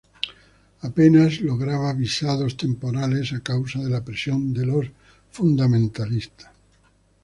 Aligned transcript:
Apenas 0.87 1.41
lograba 1.47 1.93
visados 1.93 2.57
temporales 2.57 3.33
a 3.33 3.39
causa 3.41 3.77
de 3.83 3.89
la 3.91 4.03
presión 4.03 4.51
de 4.51 4.65
los 4.65 4.87
fundamentalistas. 5.29 6.49